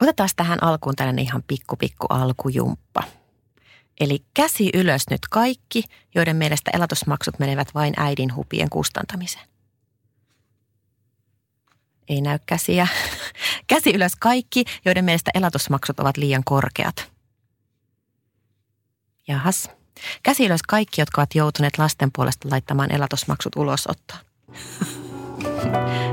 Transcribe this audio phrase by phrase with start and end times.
[0.00, 3.02] Otetaan tähän alkuun tällainen ihan pikku pikku alkujumppa.
[4.00, 5.84] Eli käsi ylös nyt kaikki,
[6.14, 9.44] joiden mielestä elatusmaksut menevät vain äidin hupien kustantamiseen.
[12.08, 12.88] Ei näy käsiä.
[13.66, 17.12] Käsi ylös kaikki, joiden mielestä elatusmaksut ovat liian korkeat.
[19.28, 19.70] Jahas.
[20.22, 24.20] Käsi ylös kaikki, jotka ovat joutuneet lasten puolesta laittamaan elatusmaksut ulosottoon.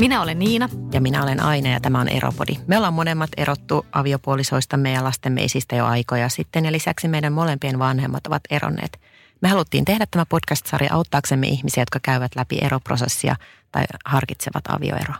[0.00, 0.68] Minä olen Niina.
[0.92, 2.52] Ja minä olen Aine ja tämä on Eropodi.
[2.66, 7.78] Me ollaan monemmat erottu aviopuolisoistamme ja lastemme isistä jo aikoja sitten ja lisäksi meidän molempien
[7.78, 9.00] vanhemmat ovat eronneet.
[9.40, 13.36] Me haluttiin tehdä tämä podcast-sarja auttaaksemme ihmisiä, jotka käyvät läpi eroprosessia
[13.72, 15.16] tai harkitsevat avioeroa.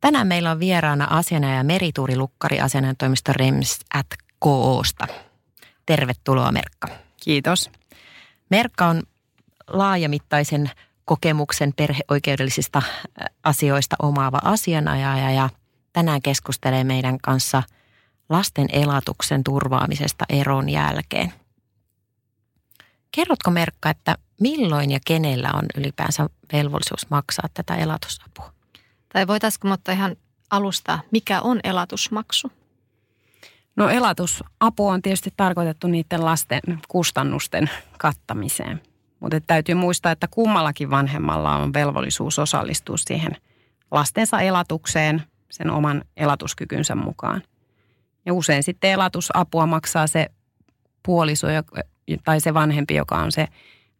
[0.00, 4.06] Tänään meillä on vieraana asianajaja Merituuri Lukkari asianajantoimisto Rems at
[4.38, 5.06] KOsta.
[5.86, 6.88] Tervetuloa Merkka.
[7.24, 7.70] Kiitos.
[8.50, 9.02] Merkka on
[9.68, 10.70] laajamittaisen
[11.04, 12.82] kokemuksen perheoikeudellisista
[13.44, 15.48] asioista omaava asianajaja ja
[15.92, 17.62] tänään keskustelee meidän kanssa
[18.28, 21.32] lasten elatuksen turvaamisesta eron jälkeen.
[23.12, 28.52] Kerrotko Merkka, että milloin ja kenellä on ylipäänsä velvollisuus maksaa tätä elatusapua?
[29.12, 30.16] Tai voitaisiinko mutta ihan
[30.50, 32.52] alustaa, mikä on elatusmaksu?
[33.76, 38.82] No elatusapu on tietysti tarkoitettu niiden lasten kustannusten kattamiseen–
[39.22, 43.36] mutta täytyy muistaa, että kummallakin vanhemmalla on velvollisuus osallistua siihen
[43.90, 47.42] lastensa elatukseen sen oman elatuskykynsä mukaan.
[48.26, 50.26] Ja usein sitten elatusapua maksaa se
[51.02, 51.46] puoliso
[52.24, 53.48] tai se vanhempi, joka on se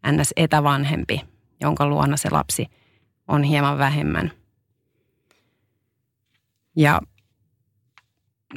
[0.06, 1.20] NS-etävanhempi,
[1.60, 2.66] jonka luona se lapsi
[3.28, 4.32] on hieman vähemmän.
[6.76, 7.00] Ja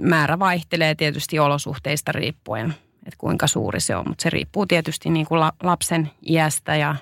[0.01, 2.73] määrä vaihtelee tietysti olosuhteista riippuen–
[3.05, 4.03] että kuinka suuri se on.
[4.07, 6.95] Mutta se riippuu tietysti niin kuin lapsen iästä ja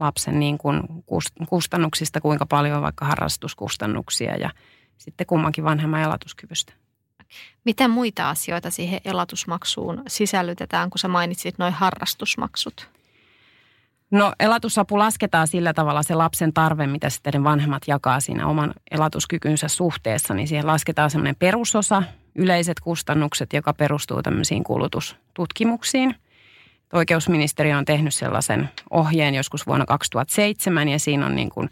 [0.00, 0.80] lapsen niin kuin
[1.48, 4.50] kustannuksista, kuinka paljon on vaikka harrastuskustannuksia ja
[4.98, 6.72] sitten kummankin vanhemman elatuskyvystä.
[7.64, 12.88] Miten muita asioita siihen elatusmaksuun sisällytetään, kun sä mainitsit noin harrastusmaksut?
[14.10, 19.68] No elatusapu lasketaan sillä tavalla se lapsen tarve, mitä sitten vanhemmat jakaa siinä oman elatuskykynsä
[19.68, 22.02] suhteessa, niin siihen lasketaan semmoinen perusosa,
[22.34, 26.14] yleiset kustannukset, joka perustuu tämmöisiin kulutustutkimuksiin.
[26.92, 31.70] Oikeusministeriö on tehnyt sellaisen ohjeen joskus vuonna 2007 ja siinä on niin kuin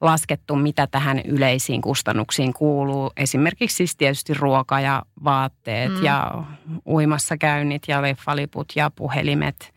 [0.00, 3.12] laskettu, mitä tähän yleisiin kustannuksiin kuuluu.
[3.16, 6.04] Esimerkiksi siis tietysti ruoka ja vaatteet mm.
[6.04, 6.44] ja
[6.86, 9.74] uimassa käynnit ja leffaliput ja puhelimet,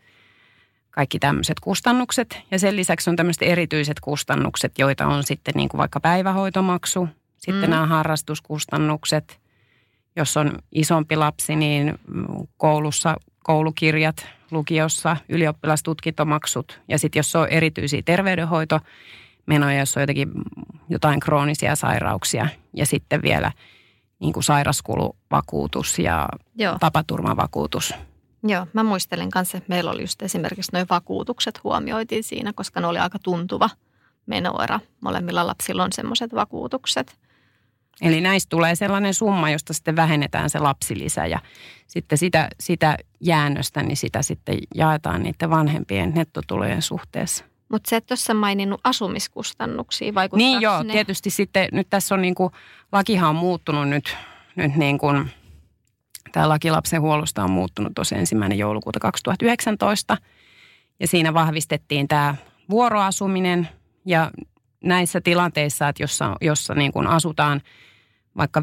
[0.90, 2.40] kaikki tämmöiset kustannukset.
[2.50, 7.08] Ja sen lisäksi on tämmöiset erityiset kustannukset, joita on sitten niin kuin vaikka päivähoitomaksu,
[7.38, 7.70] sitten mm.
[7.70, 9.40] nämä harrastuskustannukset,
[10.16, 11.98] jos on isompi lapsi, niin
[12.56, 20.30] koulussa koulukirjat, lukiossa ylioppilastutkintomaksut ja sitten jos on erityisiä terveydenhoitomenoja, jos on jotenkin
[20.88, 23.52] jotain kroonisia sairauksia ja sitten vielä
[24.20, 26.76] niin kuin sairaskuluvakuutus ja Joo.
[26.80, 27.94] tapaturmavakuutus.
[28.42, 32.86] Joo, mä muistelen kanssa, että meillä oli just esimerkiksi noin vakuutukset huomioitiin siinä, koska ne
[32.86, 33.70] oli aika tuntuva
[34.26, 34.80] menoera.
[35.00, 37.16] Molemmilla lapsilla on semmoiset vakuutukset–
[38.02, 41.38] Eli näistä tulee sellainen summa, josta sitten vähennetään se lapsilisä ja
[41.86, 47.44] sitten sitä, sitä jäännöstä, niin sitä sitten jaetaan niiden vanhempien nettotulojen suhteessa.
[47.68, 50.92] Mutta se, että tuossa maininnut asumiskustannuksia, vaikuttaa Niin joo, ne?
[50.92, 52.52] tietysti sitten nyt tässä on niin kuin,
[52.92, 54.16] lakihan on muuttunut nyt,
[54.56, 55.30] nyt niin kuin,
[56.32, 60.16] tämä laki lapsen huollosta on muuttunut tosi ensimmäinen joulukuuta 2019
[61.00, 62.34] ja siinä vahvistettiin tämä
[62.70, 63.68] vuoroasuminen
[64.04, 64.30] ja
[64.84, 67.60] näissä tilanteissa, että jossa, jossa niin kuin asutaan–
[68.36, 68.62] vaikka 50-50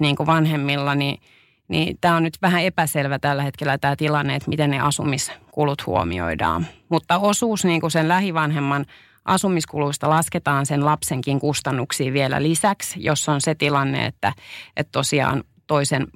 [0.00, 1.20] niin kuin vanhemmilla, niin,
[1.68, 6.66] niin tämä on nyt vähän epäselvä tällä hetkellä tämä tilanne, että miten ne asumiskulut huomioidaan.
[6.88, 8.86] Mutta osuus niin kuin sen lähivanhemman
[9.24, 14.32] asumiskuluista lasketaan sen lapsenkin kustannuksiin vielä lisäksi, jos on se tilanne, että,
[14.76, 16.06] että tosiaan toisen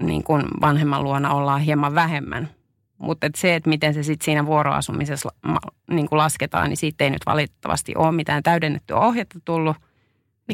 [0.00, 2.50] niin kuin vanhemman luona ollaan hieman vähemmän.
[3.00, 5.28] Mutta et se, että miten se sitten siinä vuoroasumisessa
[5.90, 9.76] niin kuin lasketaan, niin siitä ei nyt valitettavasti ole mitään täydennettyä ohjetta tullut–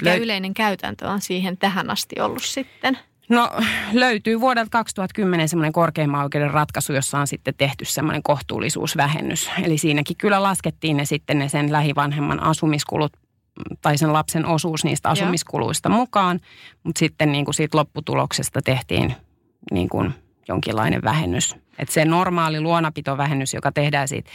[0.01, 2.99] mikä Lö- yleinen käytäntö on siihen tähän asti ollut sitten?
[3.29, 3.51] No
[3.93, 9.51] löytyy vuodelta 2010 semmoinen korkeimman oikeuden ratkaisu, jossa on sitten tehty semmoinen kohtuullisuusvähennys.
[9.63, 13.13] Eli siinäkin kyllä laskettiin ne sitten ne sen lähivanhemman asumiskulut
[13.83, 15.97] tai sen lapsen osuus niistä asumiskuluista Joo.
[15.97, 16.41] mukaan,
[16.83, 19.15] mutta sitten niin kuin siitä lopputuloksesta tehtiin
[19.71, 20.15] niin kuin
[20.49, 21.57] jonkinlainen vähennys.
[21.79, 24.31] Että se normaali luonapitovähennys, joka tehdään siitä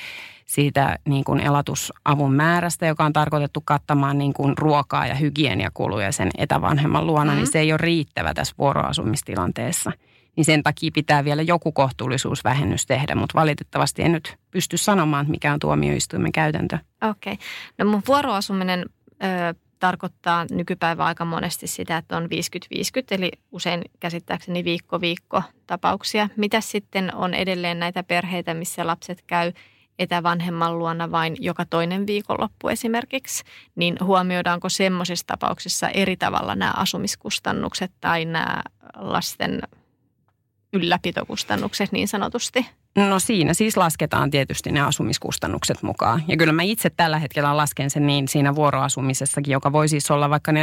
[0.52, 6.30] siitä niin kuin elatusavun määrästä, joka on tarkoitettu kattamaan niin kuin ruokaa ja hygieniakuluja sen
[6.38, 7.38] etävanhemman luona, mm-hmm.
[7.38, 9.92] niin se ei ole riittävä tässä vuoroasumistilanteessa.
[10.36, 15.54] niin sen takia pitää vielä joku kohtuullisuusvähennys tehdä, mutta valitettavasti en nyt pysty sanomaan, mikä
[15.54, 16.78] on tuomioistuimen käytäntö.
[17.10, 17.34] Okei.
[17.34, 17.46] Okay.
[17.78, 18.86] No mun vuoroasuminen
[19.24, 22.28] ö, tarkoittaa nykypäivä aika monesti sitä, että on 50-50,
[23.12, 26.30] eli usein käsittääkseni viikko-viikko tapauksia.
[26.38, 29.52] Mitä sitten on edelleen näitä perheitä, missä lapset käy
[30.00, 33.44] etävanhemman luona vain joka toinen viikonloppu esimerkiksi,
[33.76, 38.62] niin huomioidaanko semmoisissa tapauksissa eri tavalla nämä asumiskustannukset tai nämä
[38.96, 39.62] lasten
[40.74, 42.66] ylläpitokustannukset niin sanotusti?
[42.96, 46.24] No siinä siis lasketaan tietysti ne asumiskustannukset mukaan.
[46.28, 50.30] Ja kyllä mä itse tällä hetkellä lasken sen niin siinä vuoroasumisessakin, joka voi siis olla
[50.30, 50.56] vaikka 40-60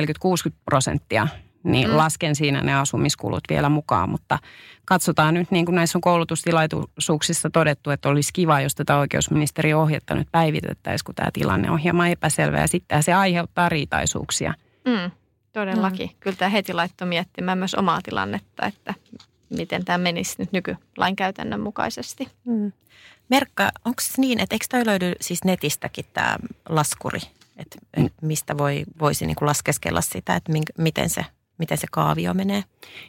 [0.65, 1.29] prosenttia,
[1.65, 1.97] niin mm.
[1.97, 4.11] lasken siinä ne asumiskulut vielä mukaan.
[4.11, 4.39] Mutta
[4.85, 10.15] katsotaan nyt, niin kuin näissä on koulutustilaisuuksissa todettu, että olisi kiva, jos tätä oikeusministeri ohjetta
[10.15, 14.55] nyt päivitettäisiin, kun tämä tilanne on hieman epäselvä ja sitten se aiheuttaa riitaisuuksia.
[14.85, 15.11] Mm,
[15.53, 16.07] todellakin.
[16.07, 16.17] Mm.
[16.21, 18.95] Kyllä tämä heti laittoi miettimään myös omaa tilannetta, että
[19.51, 22.29] miten tämä menisi nyt nykylainkäytännön mukaisesti.
[22.45, 22.73] Mm.
[23.29, 26.37] Merkka, onko niin, että eikö toi löydy siis netistäkin tämä
[26.69, 27.21] laskuri,
[27.57, 28.11] että mm.
[28.23, 31.25] mistä voi, voisi niin kuin laskeskella sitä, että mink, miten se
[31.59, 32.65] miten se kaavio menee?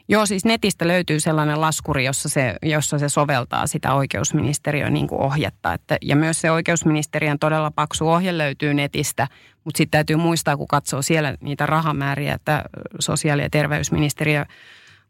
[0.07, 5.21] Joo, siis netistä löytyy sellainen laskuri, jossa se, jossa se soveltaa sitä oikeusministeriön niin kuin
[5.21, 5.73] ohjetta.
[5.73, 9.27] Että, ja myös se oikeusministeriön todella paksu ohje löytyy netistä,
[9.63, 12.63] mutta sitten täytyy muistaa, kun katsoo siellä niitä rahamääriä, että
[12.99, 14.45] sosiaali- ja terveysministeriö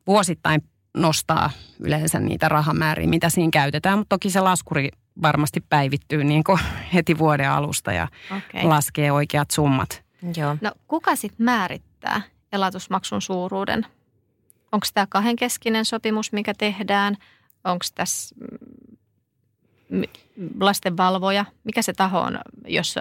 [0.07, 0.63] vuosittain
[1.01, 1.49] nostaa
[1.79, 4.89] yleensä niitä rahamääriä, mitä siinä käytetään, mutta toki se laskuri
[5.21, 6.59] varmasti päivittyy niin kuin
[6.93, 8.63] heti vuoden alusta ja okay.
[8.63, 10.03] laskee oikeat summat.
[10.37, 10.57] Joo.
[10.61, 12.21] No kuka sitten määrittää
[12.53, 13.85] elatusmaksun suuruuden?
[14.71, 17.17] Onko tämä kahdenkeskinen sopimus, mikä tehdään?
[17.63, 18.35] Onko tässä
[19.89, 20.03] mm,
[20.59, 21.45] lastenvalvoja?
[21.63, 22.95] Mikä se taho on, jos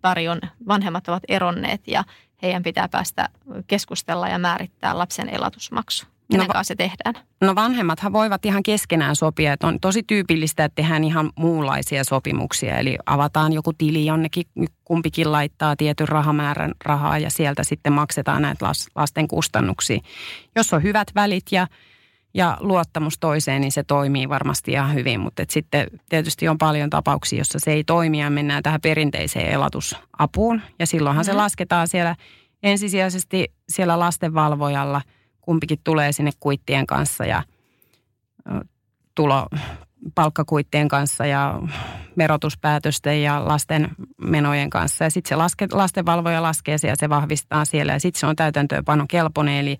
[0.00, 2.04] pari on, vanhemmat ovat eronneet ja
[2.42, 3.28] heidän pitää päästä
[3.66, 6.11] keskustella ja määrittää lapsen elatusmaksu?
[6.32, 7.14] Kenen no, se tehdään?
[7.40, 12.78] No vanhemmathan voivat ihan keskenään sopia, että on tosi tyypillistä, että tehdään ihan muunlaisia sopimuksia.
[12.78, 14.44] Eli avataan joku tili jonnekin,
[14.84, 20.00] kumpikin laittaa tietyn rahamäärän rahaa ja sieltä sitten maksetaan näitä lasten kustannuksia.
[20.56, 21.66] Jos on hyvät välit ja,
[22.34, 25.20] ja luottamus toiseen, niin se toimii varmasti ihan hyvin.
[25.20, 30.60] Mutta sitten tietysti on paljon tapauksia, jossa se ei toimi ja mennään tähän perinteiseen elatusapuun.
[30.78, 31.32] Ja silloinhan mm-hmm.
[31.32, 32.16] se lasketaan siellä
[32.62, 35.02] ensisijaisesti siellä lastenvalvojalla–
[35.42, 37.42] kumpikin tulee sinne kuittien kanssa ja
[39.14, 39.46] tulo
[40.14, 41.60] palkkakuittien kanssa ja
[42.18, 45.04] verotuspäätösten ja lasten menojen kanssa.
[45.04, 48.36] Ja sitten se laske, lastenvalvoja laskee se ja se vahvistaa siellä ja sitten se on
[48.36, 49.54] täytäntöönpanon kelpoinen.
[49.54, 49.78] Eli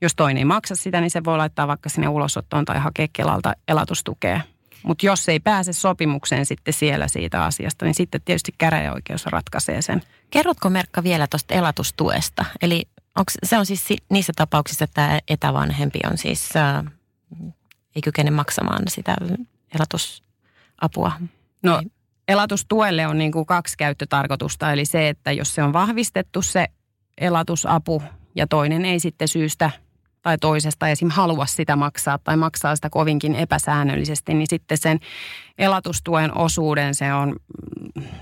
[0.00, 3.54] jos toinen ei maksa sitä, niin se voi laittaa vaikka sinne ulosottoon tai hakea Kelalta
[3.68, 4.40] elatustukea.
[4.82, 10.02] Mutta jos ei pääse sopimukseen sitten siellä siitä asiasta, niin sitten tietysti käräjäoikeus ratkaisee sen.
[10.30, 12.44] Kerrotko Merkka vielä tuosta elatustuesta?
[12.62, 12.82] Eli
[13.18, 16.84] Onks, se on siis niissä tapauksissa, että tämä etävanhempi on siis, ää,
[17.96, 19.16] ei kykene maksamaan sitä
[19.74, 21.12] elatusapua.
[21.62, 21.82] No
[22.28, 26.66] elatustuelle on niin kuin kaksi käyttötarkoitusta, eli se, että jos se on vahvistettu se
[27.18, 28.02] elatusapu
[28.34, 29.70] ja toinen ei sitten syystä
[30.22, 31.08] tai toisesta esim.
[31.10, 34.98] halua sitä maksaa tai maksaa sitä kovinkin epäsäännöllisesti, niin sitten sen
[35.58, 37.36] elatustuen osuuden se on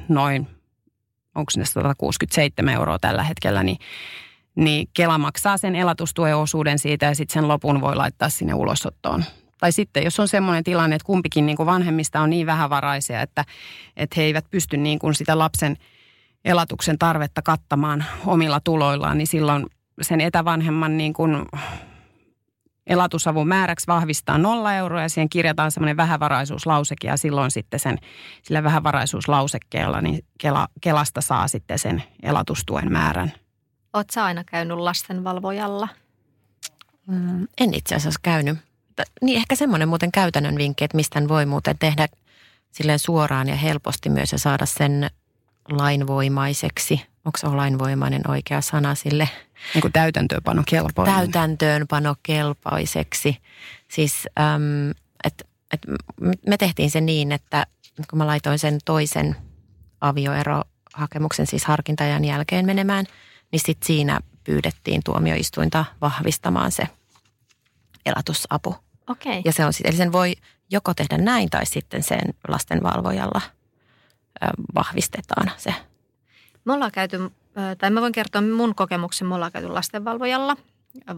[0.09, 0.47] noin,
[1.35, 3.79] onko se 167 euroa tällä hetkellä, niin
[4.59, 9.25] niin Kela maksaa sen elatustuen osuuden siitä ja sitten sen lopun voi laittaa sinne ulosottoon.
[9.61, 13.45] Tai sitten, jos on semmoinen tilanne, että kumpikin niin kuin vanhemmista on niin vähävaraisia, että,
[13.97, 15.77] että he eivät pysty niin kuin sitä lapsen
[16.45, 19.67] elatuksen tarvetta kattamaan omilla tuloillaan, niin silloin
[20.03, 21.45] sen etävanhemman niin kuin
[22.87, 27.99] elatusavun määräksi vahvistaa nolla euroa ja siihen kirjataan semmoinen vähävaraisuuslauseke ja silloin sitten sen,
[28.43, 33.33] sillä vähävaraisuuslausekkeella niin Kela, Kelasta saa sitten sen elatustuen määrän.
[33.93, 35.89] Oletko sä aina käynyt lastenvalvojalla?
[37.07, 38.59] Mm, en itse asiassa käynyt.
[39.23, 42.09] Niin ehkä semmoinen muuten käytännön vinkki, että mistä voi muuten tehdä
[42.73, 45.11] silleen suoraan ja helposti myös ja saada sen
[45.71, 47.07] lainvoimaiseksi.
[47.25, 49.29] Onko se lainvoimainen oikea sana sille?
[49.75, 51.15] Niin kuin täytäntöönpano kelpoinen.
[51.15, 53.37] Täytäntöönpano kelpoiseksi.
[53.89, 54.91] Siis äm,
[55.25, 55.81] et, et
[56.47, 57.67] me tehtiin se niin, että
[58.11, 59.37] kun mä laitoin sen toisen
[60.01, 63.07] avioerohakemuksen siis harkintajan jälkeen menemään–
[63.53, 66.89] niin sitten siinä pyydettiin tuomioistuinta vahvistamaan se
[68.07, 68.77] elatusapu.
[69.09, 69.43] Okay.
[69.45, 70.35] Ja se on sitten, eli sen voi
[70.71, 73.41] joko tehdä näin tai sitten sen lastenvalvojalla
[74.75, 75.75] vahvistetaan se.
[76.65, 77.31] Me ollaan käyty,
[77.79, 80.57] tai mä voin kertoa mun kokemuksen, me ollaan käyty lastenvalvojalla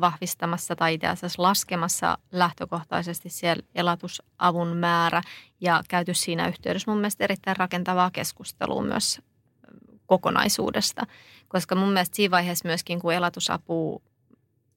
[0.01, 5.23] vahvistamassa tai itse asiassa laskemassa lähtökohtaisesti siellä elatusavun määrä
[5.61, 9.21] ja käyty siinä yhteydessä mun mielestä erittäin rakentavaa keskustelua myös
[10.11, 11.07] kokonaisuudesta.
[11.49, 14.03] Koska mun mielestä siinä vaiheessa myöskin, kun elatusapu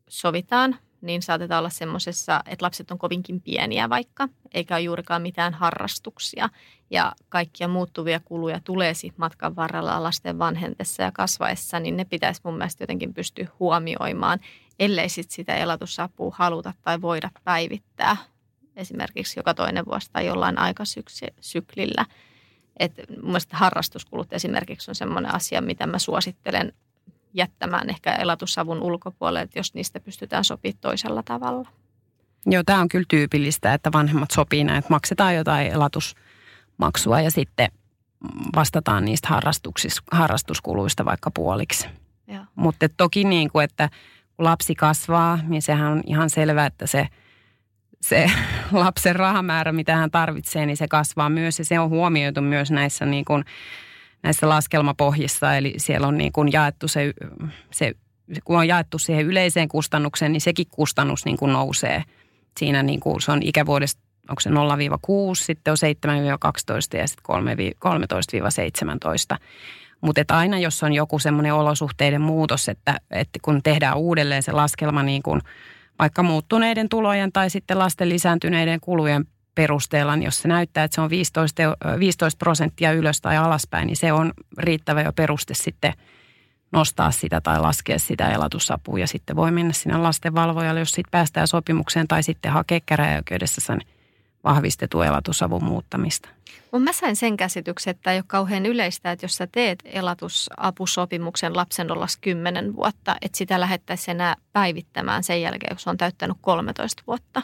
[0.09, 5.53] sovitaan, niin saatetaan olla semmoisessa, että lapset on kovinkin pieniä vaikka, eikä ole juurikaan mitään
[5.53, 6.49] harrastuksia.
[6.89, 12.41] Ja kaikkia muuttuvia kuluja tulee sitten matkan varrella lasten vanhentessa ja kasvaessa, niin ne pitäisi
[12.43, 14.39] mun mielestä jotenkin pystyä huomioimaan,
[14.79, 18.17] ellei sit sitä elatusapua haluta tai voida päivittää
[18.75, 22.05] esimerkiksi joka toinen vuosi tai jollain aikasyklillä.
[22.79, 26.73] Et mun mielestä harrastuskulut esimerkiksi on semmoinen asia, mitä mä suosittelen
[27.33, 31.69] jättämään ehkä elatusavun ulkopuolelle, että jos niistä pystytään sopimaan toisella tavalla.
[32.45, 37.71] Joo, tämä on kyllä tyypillistä, että vanhemmat sopii näin, että maksetaan jotain elatusmaksua ja sitten
[38.55, 39.27] vastataan niistä
[40.11, 41.87] harrastuskuluista vaikka puoliksi.
[42.55, 43.89] Mutta toki niin kuin, että
[44.37, 47.07] kun lapsi kasvaa, niin sehän on ihan selvää, että se,
[48.03, 48.31] se
[48.71, 53.05] lapsen rahamäärä, mitä hän tarvitsee, niin se kasvaa myös ja se on huomioitu myös näissä
[53.05, 53.43] niin kuin
[54.23, 57.13] näissä laskelmapohjissa, eli siellä on niin kuin jaettu se,
[57.71, 57.93] se,
[58.43, 62.03] kun on jaettu siihen yleiseen kustannukseen, niin sekin kustannus niin kuin nousee.
[62.59, 64.53] Siinä niin kuin se on ikävuodesta, onko se 0-6,
[65.35, 65.77] sitten on
[66.95, 67.73] 7-12 ja sitten
[69.35, 69.37] 13-17.
[70.01, 75.03] Mutta aina jos on joku semmoinen olosuhteiden muutos, että, että kun tehdään uudelleen se laskelma
[75.03, 75.41] niin kuin
[75.99, 81.01] vaikka muuttuneiden tulojen tai sitten lasten lisääntyneiden kulujen perusteella, niin jos se näyttää, että se
[81.01, 81.61] on 15,
[81.99, 85.93] 15 prosenttia ylös tai alaspäin, niin se on riittävä jo peruste sitten
[86.71, 88.99] nostaa sitä tai laskea sitä elatusapua.
[88.99, 93.79] Ja sitten voi mennä sinne lastenvalvojalle, jos sitten päästään sopimukseen tai sitten hakea käräjäoikeudessa sen
[94.43, 96.29] vahvistetun elatusavun muuttamista.
[96.79, 101.91] Mä sain sen käsityksen, että ei ole kauhean yleistä, että jos sä teet elatusapusopimuksen lapsen
[101.91, 107.41] ollas 10 vuotta, että sitä lähettäisiin enää päivittämään sen jälkeen, se on täyttänyt 13 vuotta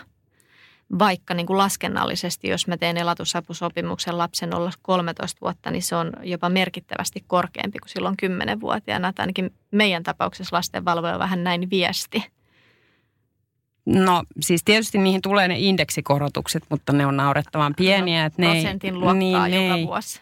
[1.00, 6.14] vaikka niin kuin laskennallisesti, jos mä teen elatusapusopimuksen lapsen olla 13 vuotta, niin se on
[6.24, 9.14] jopa merkittävästi korkeampi kuin silloin 10-vuotiaana.
[9.14, 12.24] Tai ainakin meidän tapauksessa lastenvalvoja vähän näin viesti.
[13.96, 18.22] No siis tietysti niihin tulee ne indeksikorotukset, mutta ne on naurettavan pieniä.
[18.22, 20.20] No, että ne prosentin ei, luokkaa niin, joka ei, vuosi.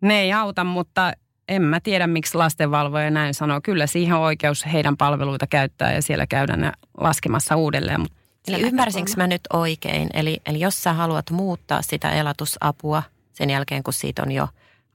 [0.00, 1.12] Ne ei auta, mutta
[1.48, 3.60] en mä tiedä, miksi lastenvalvoja näin sanoo.
[3.62, 8.16] Kyllä siihen on oikeus heidän palveluita käyttää ja siellä käydään ne laskemassa uudelleen, mutta
[8.48, 10.08] Eli ymmärsinkö mä nyt oikein?
[10.14, 14.48] Eli, eli jos sä haluat muuttaa sitä elatusapua sen jälkeen, kun siitä on jo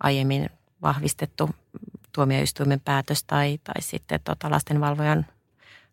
[0.03, 0.49] aiemmin
[0.81, 1.49] vahvistettu
[2.11, 5.25] tuomioistuimen päätös tai, tai sitten tota lastenvalvojan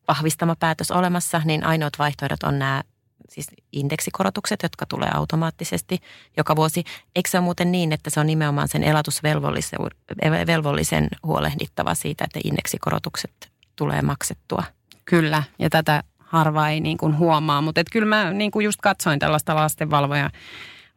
[0.09, 2.83] vahvistama päätös olemassa, niin ainoat vaihtoehdot on nämä
[3.29, 5.99] siis indeksikorotukset, jotka tulee automaattisesti
[6.37, 6.85] joka vuosi.
[7.17, 13.53] Eikö se ole muuten niin, että se on nimenomaan sen elatusvelvollisen huolehdittava siitä, että indeksikorotukset
[13.77, 14.63] tulee maksettua?
[15.05, 17.63] Kyllä, ja tätä harva ei niin kuin huomaa.
[17.63, 20.31] Mutta kyllä mä niin kuin just katsoin tällaista lastenvalvoja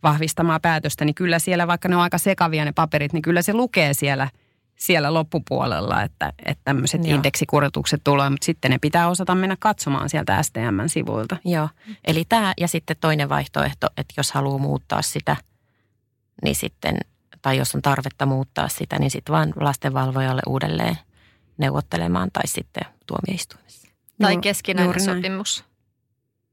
[0.03, 3.53] vahvistamaa päätöstä, niin kyllä siellä, vaikka ne on aika sekavia ne paperit, niin kyllä se
[3.53, 4.30] lukee siellä,
[4.82, 7.16] siellä loppupuolella, että, että tämmöiset Joo.
[7.16, 11.38] indeksikorotukset tulee, mutta sitten ne pitää osata mennä katsomaan sieltä STM-sivuilta.
[11.46, 11.70] Joo,
[12.08, 15.36] eli tämä ja sitten toinen vaihtoehto, että jos haluaa muuttaa sitä,
[16.44, 16.98] niin sitten,
[17.42, 20.98] tai jos on tarvetta muuttaa sitä, niin sitten vaan lastenvalvojalle uudelleen
[21.58, 23.88] neuvottelemaan tai sitten tuomioistuimessa.
[24.22, 25.66] Tai keskinäinen sopimus.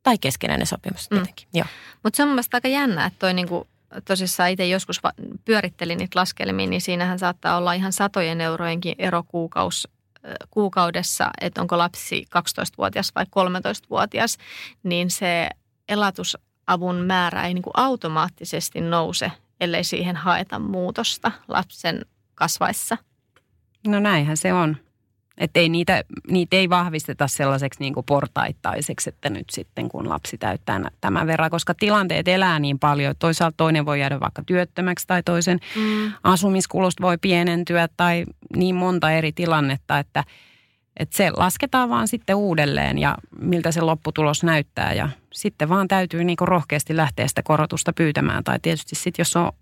[0.02, 1.16] Tai keskinäinen sopimus mm.
[1.16, 1.58] tietenkin, mm.
[1.58, 1.66] joo.
[2.02, 3.66] Mutta se on mun aika jännä, että toi niinku,
[4.04, 5.00] tosissaan itse joskus
[5.44, 9.88] pyörittelin niitä laskelmia, niin siinähän saattaa olla ihan satojen eurojenkin ero kuukaus,
[10.50, 14.38] kuukaudessa, että onko lapsi 12-vuotias vai 13-vuotias,
[14.82, 15.48] niin se
[15.88, 22.96] elatusavun määrä ei niinku automaattisesti nouse, ellei siihen haeta muutosta lapsen kasvaessa.
[23.86, 24.76] No näinhän se on.
[25.38, 30.38] Että ei niitä, niitä ei vahvisteta sellaiseksi niin kuin portaittaiseksi, että nyt sitten kun lapsi
[30.38, 33.14] täyttää tämän verran, koska tilanteet elää niin paljon.
[33.18, 36.12] Toisaalta toinen voi jäädä vaikka työttömäksi tai toisen mm.
[36.22, 38.24] asumiskulusta voi pienentyä tai
[38.56, 40.24] niin monta eri tilannetta, että,
[40.96, 46.24] että se lasketaan vaan sitten uudelleen ja miltä se lopputulos näyttää ja sitten vaan täytyy
[46.24, 49.52] niin kuin rohkeasti lähteä sitä korotusta pyytämään tai tietysti sitten jos on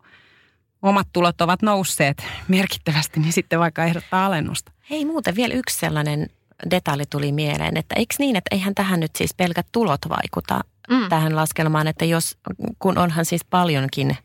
[0.86, 4.72] omat tulot ovat nousseet merkittävästi, niin sitten vaikka ehdottaa alennusta.
[4.90, 6.26] Hei muuten vielä yksi sellainen
[6.70, 11.08] detalji tuli mieleen, että eikö niin, että eihän tähän nyt siis pelkät tulot vaikuta mm.
[11.08, 12.38] tähän laskelmaan, että jos,
[12.78, 14.16] kun onhan siis paljonkin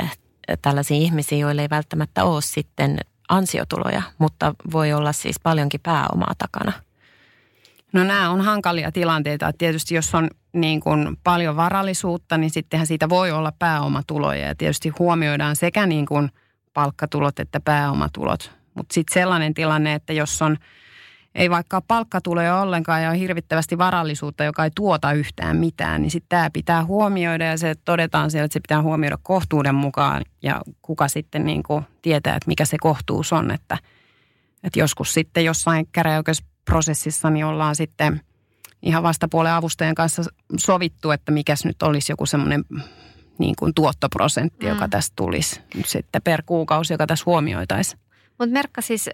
[0.00, 0.18] äh,
[0.62, 2.98] tällaisia ihmisiä, joille ei välttämättä ole sitten
[3.28, 6.72] ansiotuloja, mutta voi olla siis paljonkin pääomaa takana.
[7.92, 9.52] No nämä on hankalia tilanteita.
[9.58, 14.46] Tietysti jos on niin kuin paljon varallisuutta, niin sittenhän siitä voi olla pääomatuloja.
[14.46, 16.30] Ja tietysti huomioidaan sekä niin kuin
[16.74, 18.52] palkkatulot että pääomatulot.
[18.74, 20.56] Mutta sitten sellainen tilanne, että jos on
[21.36, 26.28] ei vaikka palkkatuloja ollenkaan ja on hirvittävästi varallisuutta, joka ei tuota yhtään mitään, niin sitten
[26.28, 31.08] tämä pitää huomioida ja se todetaan siellä, että se pitää huomioida kohtuuden mukaan ja kuka
[31.08, 33.78] sitten niin kuin tietää, että mikä se kohtuus on, että,
[34.64, 35.88] että joskus sitten jossain
[36.66, 38.20] käräjäoikeusprosessissa niin ollaan sitten
[38.82, 40.22] ihan vastapuolen avustajan kanssa
[40.56, 42.64] sovittu, että mikäs nyt olisi joku semmoinen
[43.38, 44.72] niin kuin tuottoprosentti, mm.
[44.72, 48.00] joka tästä tulisi sitten per kuukausi, joka tässä huomioitaisiin.
[48.38, 49.10] Mutta Merkka siis,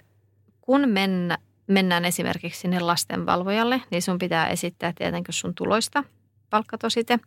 [0.61, 6.04] kun mennä, mennään esimerkiksi sinne lastenvalvojalle, niin sun pitää esittää tietenkin sun tuloista
[6.50, 7.18] palkkatosite.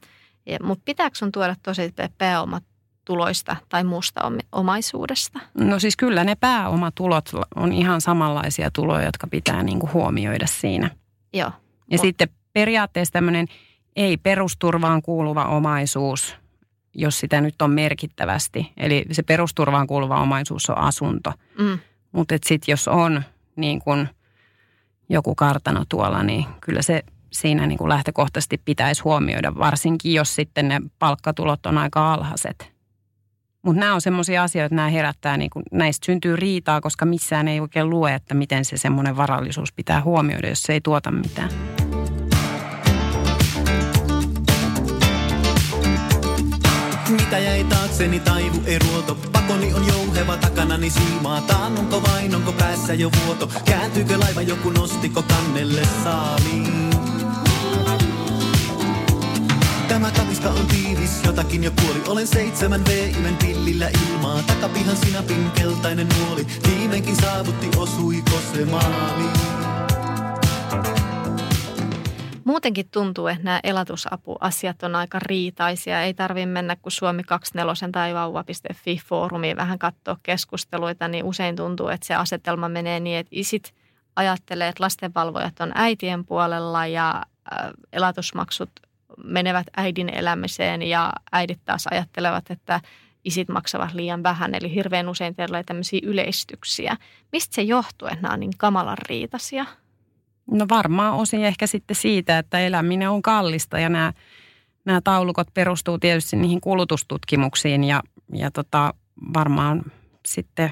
[0.64, 2.64] Mutta pitääkö sun tuoda tosite pääomat
[3.06, 5.40] tuloista tai muusta omaisuudesta?
[5.54, 10.90] No siis kyllä ne pääomatulot on ihan samanlaisia tuloja, jotka pitää niin kuin huomioida siinä.
[11.34, 11.52] Joo.
[11.92, 12.02] Ja Mut.
[12.02, 13.48] sitten periaatteessa tämmöinen
[13.96, 16.36] ei perusturvaan kuuluva omaisuus,
[16.94, 18.72] jos sitä nyt on merkittävästi.
[18.78, 21.34] Eli se perusturvaan kuuluva omaisuus on asunto.
[21.60, 21.80] Mm.
[22.12, 23.24] Mutta sitten jos on
[23.56, 24.10] niin kuin
[25.10, 30.68] joku kartano tuolla, niin kyllä se siinä niin kuin lähtökohtaisesti pitäisi huomioida, varsinkin jos sitten
[30.68, 32.75] ne palkkatulot on aika alhaiset.
[33.66, 37.48] Mutta nämä on semmoisia asioita, että nämä herättää, niin kun, näistä syntyy riitaa, koska missään
[37.48, 41.50] ei oikein lue, että miten se semmoinen varallisuus pitää huomioida, jos se ei tuota mitään.
[47.10, 51.42] Mitä jäi taakseni taivu eruoto, pakoni on jouheva takanani siimaa.
[51.42, 56.85] Taannunko vain, onko päässä jo vuoto, kääntyykö laiva joku nostiko kannelle saaliin.
[59.96, 62.02] Tämä katiska on tiivis, jotakin jo kuoli.
[62.08, 63.12] Olen seitsemän v
[63.42, 64.42] pillillä ilmaa.
[64.48, 66.46] Takapihan sinapin keltainen nuoli.
[66.68, 69.30] Viimeinkin saavutti, osuiko se maaliin.
[72.44, 76.02] Muutenkin tuntuu, että nämä elatusapuasiat on aika riitaisia.
[76.02, 82.08] Ei tarvitse mennä kuin Suomi 24 tai vauva.fi-foorumiin vähän katsoa keskusteluita, niin usein tuntuu, että
[82.08, 83.74] se asetelma menee niin, että isit
[84.16, 87.26] ajattelee, että lastenvalvojat on äitien puolella ja
[87.94, 88.70] elatusmaksut
[89.24, 92.82] menevät äidin elämiseen ja äidit taas ajattelevat, että
[93.26, 94.56] isit maksavat liian vähän.
[94.56, 96.98] Eli hirveän usein teillä tämmöisiä yleistyksiä.
[97.32, 99.66] Mistä se johtuu, että nämä on niin kamalan riitasia?
[100.52, 104.14] No varmaan osin ehkä sitten siitä, että eläminen on kallista ja nämä,
[104.86, 108.02] nämä taulukot perustuu tietysti niihin kulutustutkimuksiin ja,
[108.34, 108.94] ja tota,
[109.34, 109.84] varmaan
[110.28, 110.72] sitten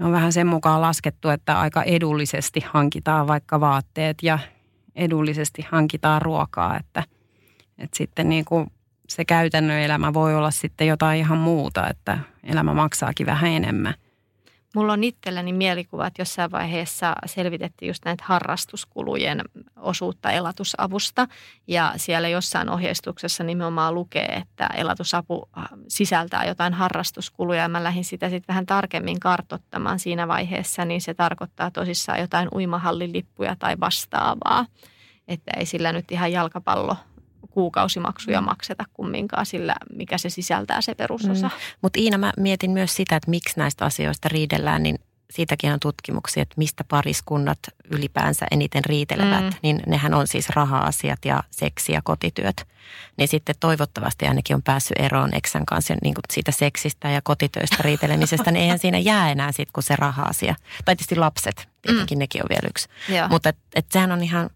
[0.00, 4.38] on vähän sen mukaan laskettu, että aika edullisesti hankitaan vaikka vaatteet ja
[4.96, 7.04] edullisesti hankitaan ruokaa, että–
[7.78, 8.70] että sitten niin kuin
[9.08, 13.94] se käytännön elämä voi olla sitten jotain ihan muuta, että elämä maksaakin vähän enemmän.
[14.74, 19.40] Mulla on itselläni mielikuva, että jossain vaiheessa selvitettiin just näitä harrastuskulujen
[19.76, 21.28] osuutta elatusavusta.
[21.66, 27.62] Ja siellä jossain ohjeistuksessa nimenomaan lukee, että elatusapu äh, sisältää jotain harrastuskuluja.
[27.62, 32.48] Ja mä lähdin sitä sitten vähän tarkemmin kartottamaan siinä vaiheessa, niin se tarkoittaa tosissaan jotain
[32.54, 34.66] uimahallilippuja tai vastaavaa.
[35.28, 36.96] Että ei sillä nyt ihan jalkapallo
[37.52, 41.48] kuukausimaksuja makseta kumminkaan sillä, mikä se sisältää se perusosa.
[41.48, 41.54] Mm.
[41.82, 44.98] Mutta Iina, mä mietin myös sitä, että miksi näistä asioista riidellään, niin
[45.30, 47.58] siitäkin on tutkimuksia, että mistä pariskunnat
[47.90, 49.50] ylipäänsä eniten riitelevät, mm.
[49.62, 52.66] niin nehän on siis raha-asiat ja seksi ja kotityöt.
[53.16, 57.76] Niin sitten toivottavasti ainakin on päässyt eroon eksän kanssa niin kuin siitä seksistä ja kotitöistä
[57.80, 60.54] riitelemisestä, niin eihän siinä jää enää sitten kuin se raha-asia.
[60.84, 62.20] Tai tietysti lapset, tietenkin mm.
[62.20, 62.88] nekin on vielä yksi.
[63.28, 64.50] Mutta et, et sehän on ihan,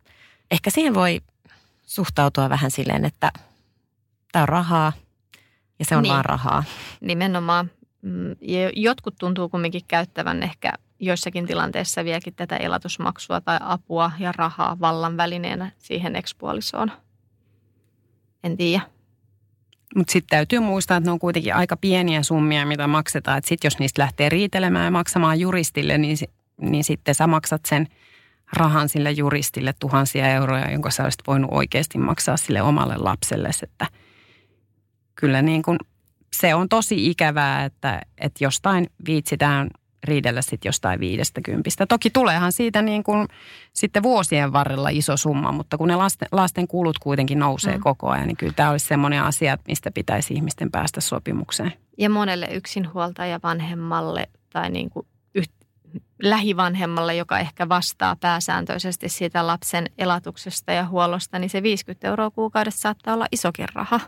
[0.50, 1.20] ehkä siihen voi
[1.86, 3.32] suhtautua vähän silleen, että
[4.32, 4.92] tämä on rahaa
[5.78, 6.12] ja se on niin.
[6.12, 6.64] vaan rahaa.
[7.00, 7.70] Nimenomaan.
[8.02, 8.36] Mm,
[8.76, 15.16] jotkut tuntuu kumminkin käyttävän ehkä joissakin tilanteissa vieläkin tätä elatusmaksua tai apua ja rahaa vallan
[15.16, 16.92] välineenä siihen ekspuolisoon.
[18.44, 18.82] En tiedä.
[19.96, 23.38] Mutta sitten täytyy muistaa, että ne on kuitenkin aika pieniä summia, mitä maksetaan.
[23.38, 26.16] Että sitten jos niistä lähtee riitelemään ja maksamaan juristille, niin,
[26.60, 27.88] niin sitten sä maksat sen–
[28.52, 33.50] rahan sille juristille tuhansia euroja, jonka sä olisit voinut oikeasti maksaa sille omalle lapselle.
[33.62, 33.86] Että
[35.14, 35.78] kyllä niin kuin,
[36.36, 39.70] se on tosi ikävää, että, että jostain viitsitään
[40.04, 41.86] riidellä sitten jostain viidestä kympistä.
[41.86, 43.28] Toki tuleehan siitä niin kuin
[43.72, 47.82] sitten vuosien varrella iso summa, mutta kun ne lasten, lasten kulut kuitenkin nousee mm.
[47.82, 51.72] koko ajan, niin kyllä tämä olisi semmoinen asia, mistä pitäisi ihmisten päästä sopimukseen.
[51.98, 55.06] Ja monelle yksinhuoltaja vanhemmalle tai niin kuin
[56.22, 62.80] lähivanhemmalle, joka ehkä vastaa pääsääntöisesti siitä lapsen elatuksesta ja huollosta, niin se 50 euroa kuukaudessa
[62.80, 64.00] saattaa olla isokin raha.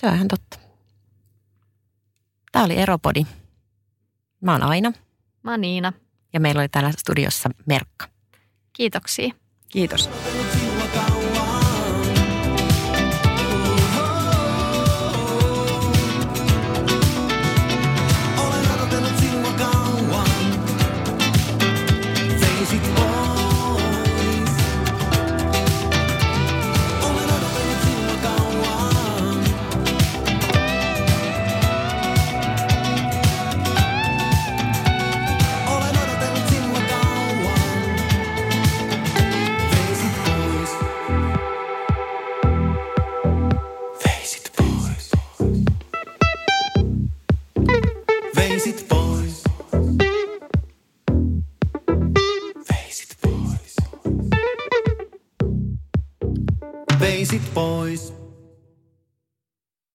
[0.00, 0.58] Se on ihan totta.
[2.52, 3.26] Tämä oli Eropodi.
[4.40, 4.92] Mä oon Aina.
[5.42, 5.92] Mä oon Niina.
[6.32, 8.06] Ja meillä oli täällä studiossa Merkka.
[8.72, 9.34] Kiitoksia.
[9.68, 10.10] Kiitos.